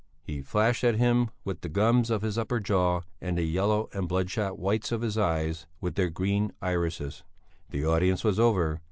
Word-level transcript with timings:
He 0.23 0.41
flashed 0.41 0.83
at 0.83 0.95
him 0.95 1.29
with 1.45 1.61
the 1.61 1.69
gums 1.69 2.09
of 2.09 2.23
his 2.23 2.35
upper 2.35 2.59
jaw 2.59 3.01
and 3.21 3.37
the 3.37 3.43
yellow 3.43 3.87
and 3.93 4.07
bloodshot 4.07 4.57
whites 4.57 4.91
of 4.91 5.01
his 5.03 5.15
eyes 5.15 5.67
with 5.79 5.93
their 5.93 6.09
green 6.09 6.51
irises. 6.59 7.21
The 7.69 7.85
audience 7.85 8.23
was 8.23 8.39
over. 8.39 8.79